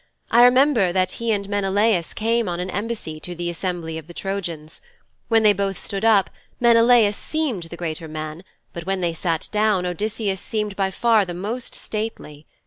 [0.31, 4.15] I remember that he and Menelaus came on an embassy to the assembly of the
[4.15, 4.81] Trojans.
[5.27, 8.43] When they both stood up, Menelaus seemed the greater man,
[8.73, 12.47] but when they sat down Odysseus seemed by far the most stately.